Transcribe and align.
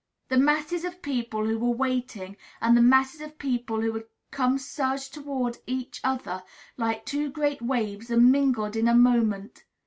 The 0.29 0.37
masses 0.39 0.83
of 0.83 1.03
people 1.03 1.45
who 1.45 1.59
were 1.59 1.75
waiting 1.77 2.35
and 2.59 2.75
the 2.75 2.81
masses 2.81 3.21
of 3.21 3.37
people 3.37 3.81
who 3.81 3.93
had 3.93 4.05
come 4.31 4.57
surged 4.57 5.13
toward 5.13 5.59
each 5.67 6.01
other 6.03 6.41
like 6.75 7.05
two 7.05 7.29
great 7.29 7.61
waves, 7.61 8.09
and 8.09 8.31
mingled 8.31 8.75
in 8.75 8.87
a 8.87 8.95
moment. 8.95 9.63